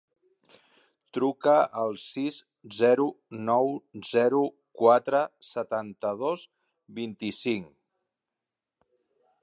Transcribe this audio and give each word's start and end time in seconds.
Truca 1.17 1.53
al 1.81 1.93
sis, 2.03 2.39
zero, 2.77 3.05
nou, 3.49 3.69
zero, 4.13 4.41
quatre, 4.81 5.21
setanta-dos, 5.51 6.47
vint-i-cinc. 7.03 7.71